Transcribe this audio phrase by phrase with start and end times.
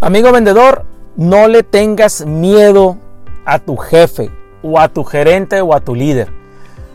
[0.00, 0.84] Amigo vendedor,
[1.16, 2.98] no le tengas miedo
[3.44, 4.30] a tu jefe
[4.62, 6.28] o a tu gerente o a tu líder.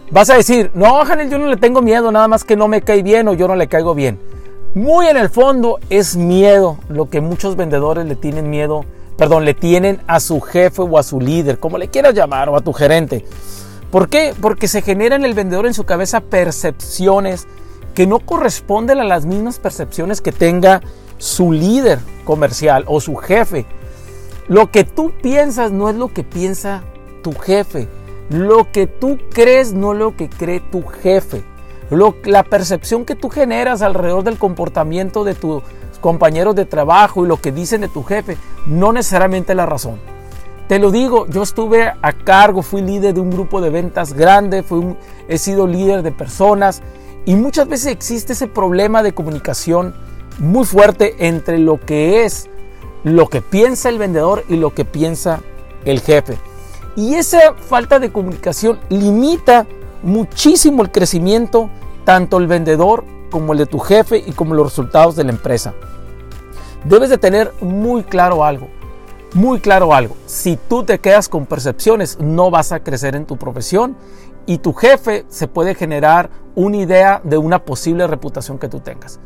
[0.09, 2.81] Vas a decir, no, Janel, yo no le tengo miedo, nada más que no me
[2.81, 4.19] cae bien o yo no le caigo bien.
[4.73, 8.85] Muy en el fondo es miedo lo que muchos vendedores le tienen miedo,
[9.17, 12.55] perdón, le tienen a su jefe o a su líder, como le quieras llamar, o
[12.55, 13.25] a tu gerente.
[13.91, 14.33] ¿Por qué?
[14.39, 17.47] Porque se genera en el vendedor en su cabeza percepciones
[17.95, 20.81] que no corresponden a las mismas percepciones que tenga
[21.17, 23.65] su líder comercial o su jefe.
[24.47, 26.83] Lo que tú piensas no es lo que piensa
[27.21, 27.87] tu jefe.
[28.29, 31.43] Lo que tú crees no es lo que cree tu jefe.
[32.25, 35.61] la percepción que tú generas alrededor del comportamiento de tus
[36.01, 39.99] compañeros de trabajo y lo que dicen de tu jefe no necesariamente es la razón.
[40.67, 44.63] Te lo digo, yo estuve a cargo, fui líder de un grupo de ventas grande,
[44.63, 44.95] fui
[45.27, 46.81] he sido líder de personas
[47.25, 49.93] y muchas veces existe ese problema de comunicación
[50.39, 52.49] muy fuerte entre lo que es
[53.03, 55.41] lo que piensa el vendedor y lo que piensa
[55.85, 56.37] el jefe.
[56.95, 59.65] Y esa falta de comunicación limita
[60.03, 61.69] muchísimo el crecimiento,
[62.05, 65.73] tanto el vendedor como el de tu jefe y como los resultados de la empresa.
[66.85, 68.69] Debes de tener muy claro algo
[69.33, 70.15] muy claro algo.
[70.25, 73.95] Si tú te quedas con percepciones, no vas a crecer en tu profesión
[74.45, 79.19] y tu jefe se puede generar una idea de una posible reputación que tú tengas.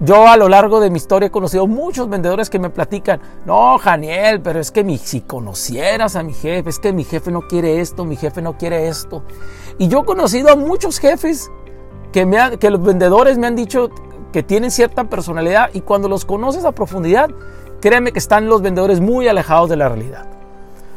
[0.00, 3.78] Yo a lo largo de mi historia he conocido muchos vendedores que me platican, no,
[3.78, 7.80] Janiel, pero es que si conocieras a mi jefe, es que mi jefe no quiere
[7.80, 9.22] esto, mi jefe no quiere esto.
[9.78, 11.50] Y yo he conocido a muchos jefes
[12.10, 13.90] que, me que los vendedores me han dicho
[14.32, 17.30] que tienen cierta personalidad y cuando los conoces a profundidad,
[17.80, 20.26] créeme que están los vendedores muy alejados de la realidad.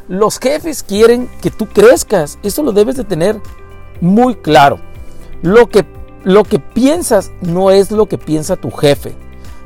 [0.08, 3.40] Los jefes quieren que tú crezcas, eso lo debes de tener
[4.00, 4.78] muy claro.
[5.42, 5.84] Lo que,
[6.26, 9.14] lo que piensas no es lo que piensa tu jefe.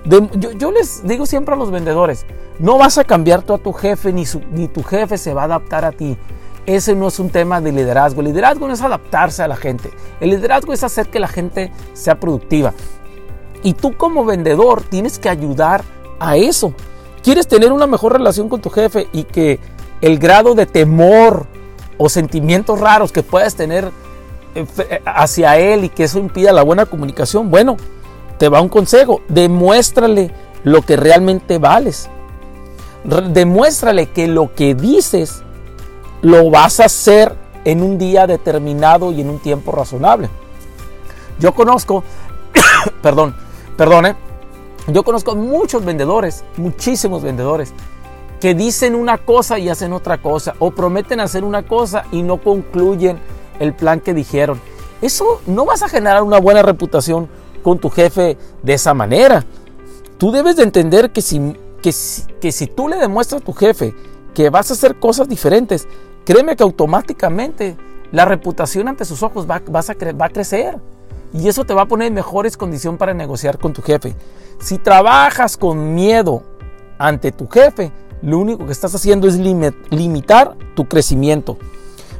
[0.05, 2.27] yo, les digo siempre a los vendedores,
[2.59, 5.45] no vas a cambiar tú a tu jefe ni, ni tu jefe se va a
[5.47, 6.19] adaptar a ti.
[6.67, 8.21] Ese no es un tema de liderazgo.
[8.21, 9.91] El liderazgo no es adaptarse a la gente.
[10.21, 12.75] El liderazgo es hacer que la gente sea productiva.
[13.63, 15.83] Y tú como vendedor tienes que ayudar
[16.19, 16.75] a eso.
[17.23, 19.59] ¿Quieres tener una mejor relación con tu jefe y que
[20.03, 21.47] el grado de temor
[21.97, 23.91] o sentimientos raros que puedas tener
[25.05, 27.51] hacia él y que eso impida la buena comunicación?
[27.51, 27.77] Bueno,
[28.39, 30.31] te va un consejo, demuéstrale
[30.65, 32.09] lo que realmente vales.
[33.05, 35.43] Demuéstrale que lo que dices
[36.23, 37.35] lo vas a hacer
[37.65, 40.29] en un día determinado y en un tiempo razonable.
[41.39, 42.05] Yo conozco,
[43.03, 43.35] perdón,
[43.77, 44.17] perdone,
[44.87, 47.73] yo conozco muchos vendedores, muchísimos vendedores,
[48.41, 52.39] que dicen una cosa y hacen otra cosa, o prometen hacer una cosa y no
[52.39, 53.19] concluyen
[53.61, 54.61] el plan que dijeron.
[55.01, 57.29] Eso no vas a generar una buena reputación
[57.63, 59.45] con tu jefe de esa manera.
[60.19, 61.95] Tú debes de entender que si, que,
[62.41, 63.95] que si tú le demuestras a tu jefe
[64.35, 65.87] que vas a hacer cosas diferentes,
[66.25, 67.77] créeme que automáticamente
[68.13, 70.79] la reputación ante sus ojos va, a, va a crecer.
[71.33, 74.17] Y eso te va a poner en mejores condiciones para negociar con tu jefe.
[74.59, 76.43] Si trabajas con miedo
[76.99, 81.57] ante tu jefe, lo único que estás haciendo es limitar tu crecimiento.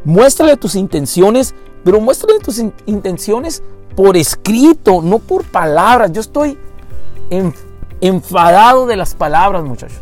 [0.05, 3.63] Muéstrale tus intenciones, pero muéstrale tus intenciones
[3.97, 6.13] por escrito, no por palabras.
[6.13, 6.59] Yo estoy
[8.01, 10.01] enfadado de las palabras, muchachos.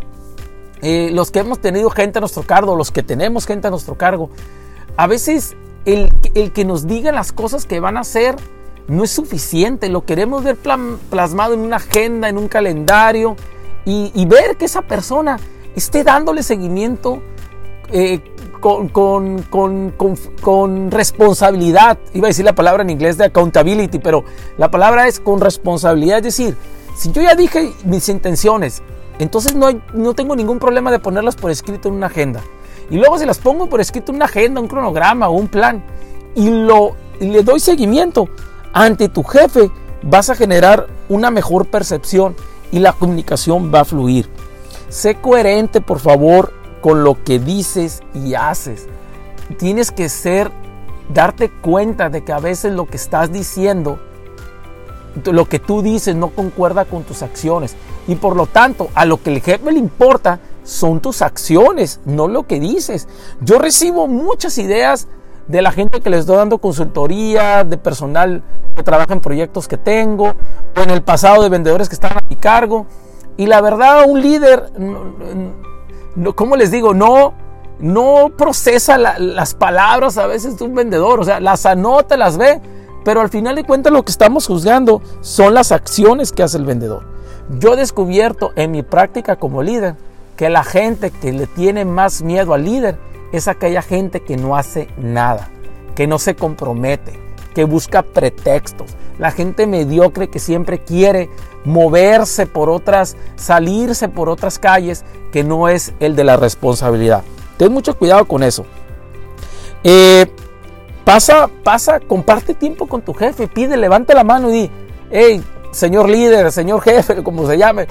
[0.81, 3.97] Eh, los que hemos tenido gente a nuestro cargo, los que tenemos gente a nuestro
[3.97, 4.31] cargo,
[4.97, 8.37] a veces el, el que nos diga las cosas que van a hacer
[8.89, 13.37] no es suficiente, lo queremos ver plasmado en una agenda, en un calendario
[13.85, 15.39] y, ver que esa persona
[15.75, 17.23] esté dándole seguimiento
[17.91, 18.21] eh,
[18.61, 18.89] con,
[20.41, 21.99] con, responsabilidad.
[22.15, 24.25] Iba a decir la palabra en inglés de accountability, pero
[24.57, 26.19] la palabra es con responsabilidad.
[26.19, 26.57] Es decir,
[26.97, 28.83] si yo ya dije mis intenciones,
[29.19, 32.41] entonces no, no tengo ningún problema de ponerlas por escrito en una agenda.
[32.91, 35.83] Y luego si las pongo por escrito en una agenda, un cronograma o un plan,
[36.35, 38.29] y, lo, y le doy seguimiento,
[38.73, 39.71] ante tu jefe
[40.03, 42.37] vas a generar una mejor percepción
[42.71, 44.29] y la comunicación va a fluir.
[44.89, 48.87] Sé coherente, por favor, con lo que dices y haces.
[49.59, 50.51] Tienes que ser,
[51.13, 53.99] darte cuenta de que a veces lo que estás diciendo,
[55.25, 57.77] lo que tú dices no concuerda con tus acciones.
[58.07, 62.29] Y por lo tanto, a lo que el jefe le importa son tus acciones, no
[62.29, 63.09] lo que dices.
[63.41, 65.09] Yo recibo muchas ideas
[65.47, 68.43] de la gente que les estoy dando consultoría, de personal
[68.77, 70.35] que trabaja en proyectos que tengo,
[70.77, 72.87] o en el pasado de vendedores que están a mi cargo.
[73.37, 74.71] Y la verdad, un líder,
[76.17, 76.95] no, ¿cómo les digo?
[76.95, 77.35] No,
[77.79, 82.61] no procesa las palabras a veces de un vendedor, o sea, las anota, las ve,
[83.05, 86.65] pero al final de cuentas lo que estamos juzgando son las acciones que hace el
[86.65, 87.05] vendedor.
[87.59, 89.97] Yo he descubierto en mi práctica como líder
[90.37, 92.99] que la gente que le tiene más miedo al líder
[93.33, 95.49] es aquella gente que no hace nada,
[95.95, 97.19] que no se compromete,
[97.59, 98.95] que busca pretextos.
[99.19, 101.29] La gente mediocre que siempre quiere
[101.65, 107.25] moverse por otras, salirse por otras calles, que no es el de la responsabilidad.
[107.57, 108.65] Ten mucho cuidado con eso.
[109.83, 110.33] Eh,
[111.05, 114.71] pasa, pasa, comparte tiempo con tu jefe, pide, levante la mano y di,
[115.11, 117.89] hey, señor líder, señor jefe, como se llame,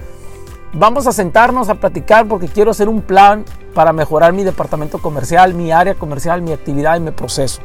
[0.71, 3.43] vamos a sentarnos a platicar porque quiero hacer un plan
[3.73, 7.59] para mejorar mi departamento comercial, mi área comercial, mi actividad y mi proceso.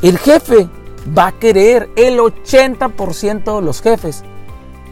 [0.00, 0.68] El jefe
[1.16, 4.22] va a querer, el 80% de los jefes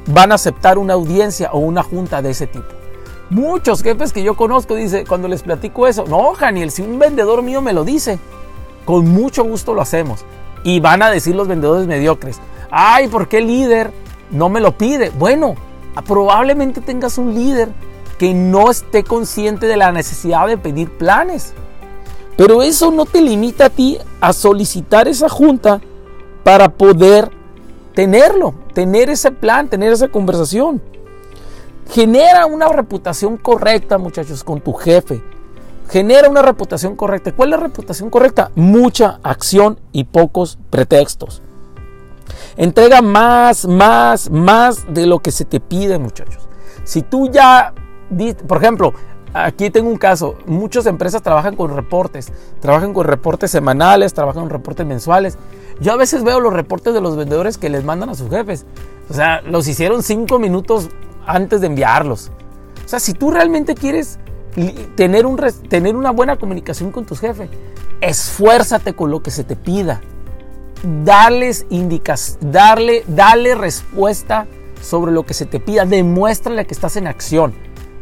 [0.07, 2.67] van a aceptar una audiencia o una junta de ese tipo.
[3.29, 7.43] Muchos jefes que yo conozco dice cuando les platico eso, no, Janiel, si un vendedor
[7.43, 8.19] mío me lo dice,
[8.85, 10.25] con mucho gusto lo hacemos.
[10.63, 12.41] Y van a decir los vendedores mediocres,
[12.71, 13.93] ay, ¿por qué líder
[14.31, 15.11] no me lo pide?
[15.11, 15.57] Bueno,
[16.07, 17.69] probablemente tengas un líder
[18.19, 21.53] que no esté consciente de la necesidad de pedir planes.
[22.37, 25.81] Pero eso no te limita a ti a solicitar esa junta
[26.46, 27.28] para poder
[27.93, 30.81] tenerlo, tener ese plan, tener esa conversación.
[31.90, 35.20] Genera una reputación correcta, muchachos, con tu jefe.
[35.90, 37.32] Genera una reputación correcta.
[37.32, 38.52] ¿Cuál es la reputación correcta?
[38.54, 41.43] Mucha acción y pocos pretextos.
[42.56, 46.48] Entrega más, más, más de lo que se te pide, muchachos.
[46.84, 47.75] Si tú ya,
[48.46, 48.94] por ejemplo,
[49.34, 54.50] aquí tengo un caso, muchas empresas trabajan con reportes, trabajan con reportes semanales, trabajan con
[54.50, 55.37] reportes mensuales.
[55.81, 58.64] Yo a veces veo los reportes de los vendedores que les mandan a sus jefes.
[59.11, 60.88] O sea, los hicieron cinco minutos
[61.26, 62.31] antes de enviarlos.
[62.84, 64.19] O sea, si tú realmente quieres
[64.94, 65.37] tener, un,
[65.69, 67.50] tener una buena comunicación con tus jefes,
[68.00, 70.00] esfuérzate con lo que se te pida
[71.05, 74.46] darles indicas, darle, darle respuesta
[74.81, 77.55] sobre lo que se te pida, demuéstrale que estás en acción.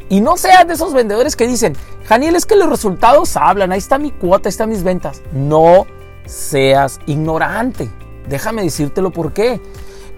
[0.09, 1.75] Y no seas de esos vendedores que dicen,
[2.06, 5.23] Janiel, es que los resultados hablan, ahí está mi cuota, ahí están mis ventas.
[5.32, 5.87] No
[6.26, 7.91] seas ignorante.
[8.29, 9.61] Déjame decírtelo por qué.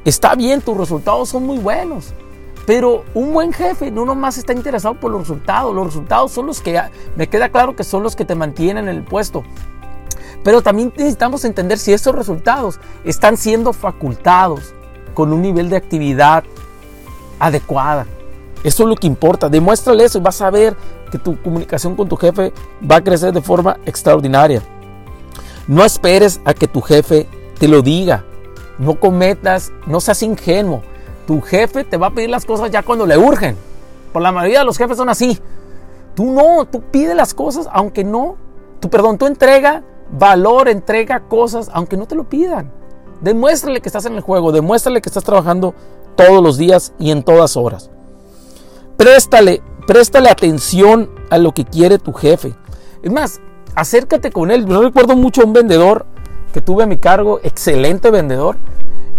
[0.04, 2.12] Está bien, tus resultados son muy buenos.
[2.66, 5.74] Pero un buen jefe no nomás está interesado por los resultados.
[5.74, 6.80] Los resultados son los que,
[7.14, 9.44] me queda claro que son los que te mantienen en el puesto.
[10.42, 14.74] Pero también necesitamos entender si esos resultados están siendo facultados
[15.14, 16.44] con un nivel de actividad
[17.38, 18.06] adecuada.
[18.64, 19.48] Eso es lo que importa.
[19.48, 20.76] Demuéstrale eso y vas a ver
[21.10, 22.52] que tu comunicación con tu jefe
[22.88, 24.60] va a crecer de forma extraordinaria.
[25.66, 27.26] No esperes a que tu jefe
[27.58, 28.24] te lo diga.
[28.78, 30.82] No cometas, no seas ingenuo.
[31.26, 33.56] Tu jefe te va a pedir las cosas ya cuando le urgen.
[34.12, 35.38] Por la mayoría de los jefes son así.
[36.14, 38.36] Tú no, tú pide las cosas aunque no.
[38.80, 42.70] Tu perdón, tú entrega valor, entrega cosas, aunque no te lo pidan.
[43.20, 45.74] Demuéstrale que estás en el juego, demuéstrale que estás trabajando
[46.16, 47.90] todos los días y en todas horas.
[48.96, 52.54] Préstale, préstale atención a lo que quiere tu jefe.
[53.02, 53.40] Es más,
[53.76, 54.66] acércate con él.
[54.66, 56.06] Yo recuerdo mucho a un vendedor
[56.52, 58.56] que tuve a mi cargo, excelente vendedor.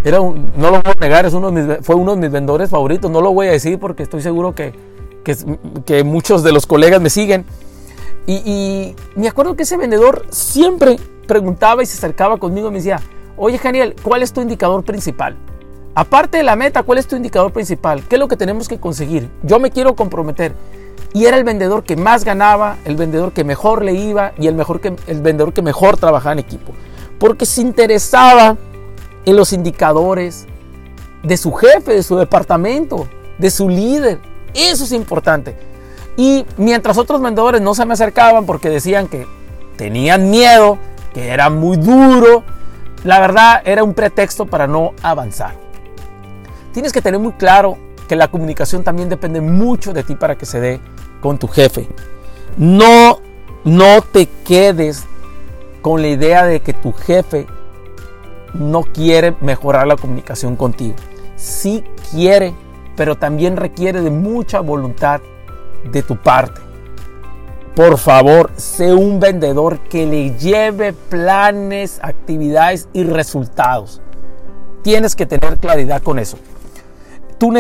[0.04, 3.10] Era un, no lo voy a negar, es uno fue uno de mis vendedores favoritos.
[3.10, 4.74] No lo voy a decir porque estoy seguro que,
[5.86, 7.46] que, muchos de los colegas me siguen.
[8.26, 13.00] Y, me acuerdo que ese vendedor siempre preguntaba y se acercaba conmigo y me decía,
[13.38, 15.38] oye Daniel, ¿cuál es tu indicador principal?
[15.96, 18.04] Aparte de la meta, ¿cuál es tu indicador principal?
[18.08, 19.30] ¿Qué es lo que tenemos que conseguir?
[19.44, 20.54] Yo me quiero comprometer.
[21.14, 24.56] Y era el vendedor que más ganaba, el vendedor que mejor le iba y el,
[24.56, 26.74] mejor que, el vendedor que mejor trabajaba en equipo.
[27.20, 28.58] Porque se interesaba
[29.26, 30.46] en los indicadores
[31.24, 34.20] de su jefe, de su departamento, de su líder.
[34.54, 35.56] Eso es importante.
[36.16, 39.28] Y mientras otros vendedores no se me acercaban porque decían que
[39.76, 40.78] tenían miedo,
[41.14, 42.44] que era muy duro,
[43.04, 45.54] la verdad era un pretexto para no avanzar.
[46.74, 47.78] Tienes que tener muy claro
[48.08, 50.80] que la comunicación también depende mucho de ti para que se dé
[51.22, 51.88] con tu jefe.
[52.58, 53.20] No,
[53.64, 55.06] no te quedes
[55.82, 57.48] con la idea de que tu jefe
[58.54, 60.96] no quiere mejorar la comunicación contigo.
[61.36, 62.54] Sí quiere,
[62.96, 65.22] pero también requiere de mucha voluntad
[65.92, 66.62] de tu parte.
[67.76, 74.02] Por favor, sé un vendedor que le lleve planes, actividades y resultados.
[74.82, 76.38] Tienes que tener claridad con eso.
[77.38, 77.54] Tú,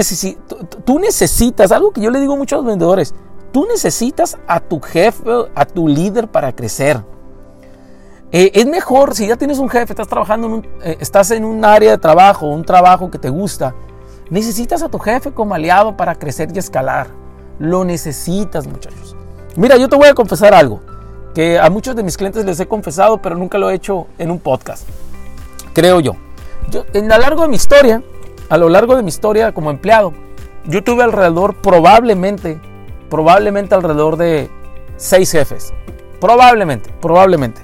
[0.86, 3.14] tú necesitas, algo que yo le digo a muchos vendedores,
[3.52, 7.04] tú necesitas a tu jefe, a tu líder para crecer.
[8.32, 11.64] Eh, es mejor si ya tienes un jefe, estás trabajando, en eh, estás en un
[11.64, 13.74] área de trabajo, un trabajo que te gusta,
[14.30, 17.08] necesitas a tu jefe como aliado para crecer y escalar.
[17.60, 19.16] Lo necesitas, muchachos.
[19.56, 20.82] Mira, yo te voy a confesar algo
[21.34, 24.32] que a muchos de mis clientes les he confesado, pero nunca lo he hecho en
[24.32, 24.88] un podcast.
[25.74, 26.16] Creo yo.
[26.72, 28.02] Yo en lo largo de mi historia,
[28.50, 30.14] a lo largo de mi historia como empleado,
[30.66, 32.60] yo tuve alrededor probablemente
[33.10, 34.50] probablemente alrededor de
[34.98, 35.74] seis jefes.
[36.20, 37.62] Probablemente, probablemente.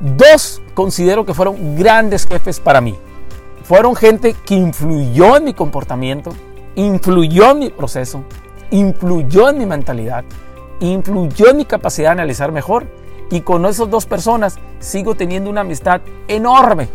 [0.00, 2.96] Dos considero que fueron grandes jefes para mí.
[3.64, 6.32] Fueron gente que influyó en mi comportamiento,
[6.74, 8.24] influyó en mi proceso,
[8.70, 10.24] influyó en mi mentalidad,
[10.80, 12.86] influyó en mi capacidad de analizar mejor.
[13.30, 16.88] Y con esas dos personas sigo teniendo una amistad enorme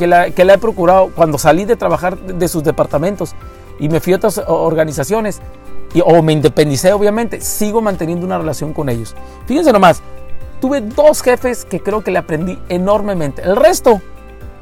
[0.00, 3.34] que la, que la he procurado cuando salí de trabajar de sus departamentos
[3.78, 5.42] y me fui a otras organizaciones
[5.92, 9.14] y, o me independicé obviamente, sigo manteniendo una relación con ellos.
[9.44, 10.00] Fíjense nomás,
[10.58, 13.42] tuve dos jefes que creo que le aprendí enormemente.
[13.42, 14.00] El resto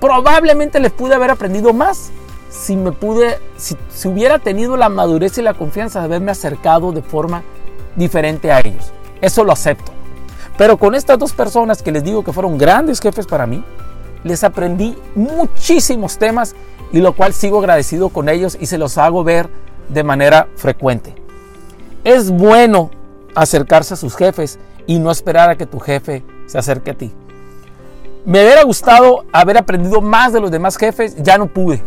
[0.01, 2.11] probablemente les pude haber aprendido más
[2.51, 6.91] si me pude, si, si hubiera tenido la madurez y la confianza de haberme acercado
[6.91, 7.45] de forma
[7.95, 8.91] diferente a ellos.
[9.21, 9.93] Eso lo acepto.
[10.57, 13.63] Pero con estas dos personas que les digo que fueron grandes jefes para mí,
[14.25, 16.55] les aprendí muchísimos temas
[16.93, 19.49] y lo cual sigo agradecido con ellos y se los hago ver
[19.89, 21.15] de manera frecuente.
[22.05, 22.91] Es bueno
[23.35, 27.13] acercarse a sus jefes y no esperar a que tu jefe se acerque a ti.
[28.25, 31.83] Me hubiera gustado haber aprendido más de los demás jefes, ya no pude.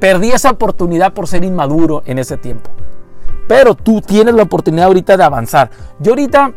[0.00, 2.70] Perdí esa oportunidad por ser inmaduro en ese tiempo.
[3.46, 5.70] Pero tú tienes la oportunidad ahorita de avanzar.
[6.00, 6.52] Yo ahorita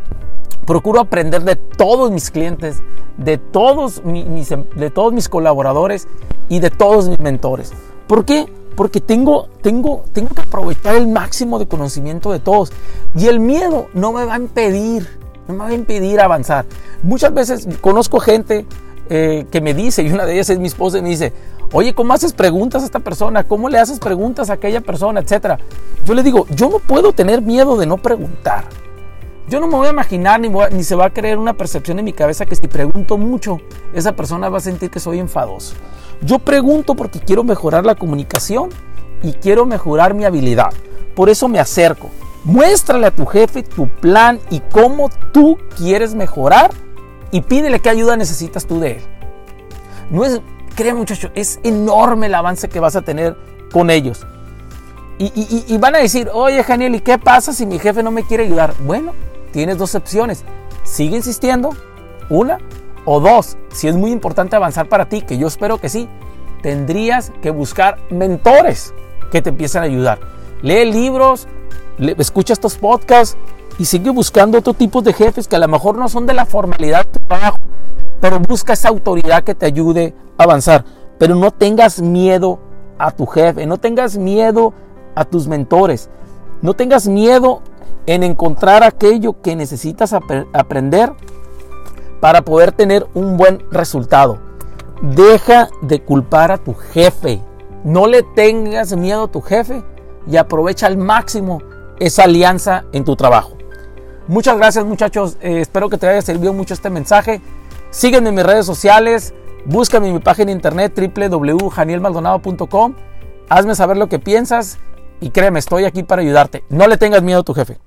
[0.70, 2.84] procuro aprender de todos mis clientes,
[3.18, 6.08] de todos mis, de todos mis colaboradores
[6.48, 7.74] y de todos mis mentores.
[8.06, 8.46] ¿Por qué?
[8.76, 12.72] Porque tengo, tengo, tengo que aprovechar el máximo de conocimiento de todos.
[13.16, 15.10] Y el miedo no me va a impedir,
[15.48, 16.68] no me va a impedir avanzar.
[17.02, 18.68] Muchas veces conozco gente
[19.10, 21.34] eh, que me dice, y una de ellas es mi esposa, y me dice,
[21.72, 23.44] oye, ¿cómo haces preguntas a esta persona?
[23.44, 25.20] ¿Cómo le haces preguntas a aquella persona?
[25.20, 25.58] Etcétera.
[26.06, 28.66] Yo le digo, yo no puedo tener miedo de no preguntar.
[29.50, 32.06] Yo no me voy a imaginar ni, ni, se va a creer una percepción en
[32.06, 33.60] mi cabeza que si pregunto mucho,
[33.94, 35.74] esa persona va a sentir que soy enfadoso.
[36.22, 38.70] Yo pregunto porque quiero mejorar la comunicación
[39.24, 40.72] y quiero mejorar mi habilidad.
[41.16, 42.12] Por eso me acerco.
[42.44, 46.72] Muéstrale a tu jefe tu plan y cómo tú quieres mejorar
[47.32, 49.02] y pídele qué ayuda necesitas tú de él.
[50.12, 50.42] No es,
[50.76, 53.36] créeme muchachos, es enorme el avance que vas a tener
[53.72, 54.28] con ellos.
[55.18, 58.12] Y, y, y van a decir, oye Janiel, ¿y qué pasa si mi jefe no
[58.12, 58.74] me quiere ayudar?
[58.80, 59.14] Bueno,
[59.52, 60.44] tienes dos opciones.
[60.84, 61.72] Sigue insistiendo,
[62.30, 62.60] una,
[63.06, 66.08] o dos, si es muy importante avanzar para ti, que yo espero que sí,
[66.62, 68.94] tendrías que buscar mentores
[69.32, 70.20] que te empiecen a ayudar.
[70.62, 71.48] Lee libros,
[72.18, 73.38] escucha estos podcasts
[73.78, 76.46] y sigue buscando otro tipo de jefes que a lo mejor no son de la
[76.46, 77.60] formalidad de tu trabajo,
[78.20, 80.86] pero busca esa autoridad que te ayude a avanzar.
[81.18, 82.60] Pero no tengas miedo
[82.98, 84.74] a tu jefe, no tengas miedo
[85.16, 86.10] a tus mentores,
[86.62, 87.62] no tengas miedo
[88.10, 91.14] en encontrar aquello que necesitas aprender
[92.20, 94.40] para poder tener un buen resultado.
[95.04, 97.40] Deja de culpar a tu jefe.
[97.84, 99.84] No le tengas miedo a tu jefe
[100.26, 101.62] y aprovecha al máximo
[102.00, 103.52] esa alianza en tu trabajo.
[104.28, 105.38] Muchas gracias muchachos.
[105.42, 107.42] Eh, espero que te haya servido mucho este mensaje.
[107.92, 109.36] Sígueme en mis redes sociales.
[109.66, 112.96] Búscame en mi página de internet www.janielmaldonado.com.
[113.50, 114.80] Hazme saber lo que piensas
[115.22, 116.64] y créeme, estoy aquí para ayudarte.
[116.70, 117.78] No le tengas miedo a tu jefe.